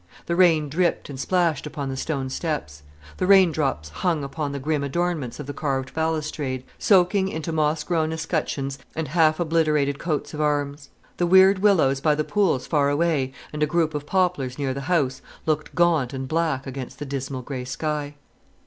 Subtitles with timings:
[0.25, 2.81] The rain dripped and splashed upon the stone steps;
[3.17, 7.83] the rain drops hung upon the grim adornments of the carved balustrade, soaking into moss
[7.83, 10.89] grown escutcheons and half obliterated coats of arms.
[11.17, 14.81] The weird willows by the pools far away, and a group of poplars near the
[14.89, 18.15] house, looked gaunt and black against the dismal grey sky.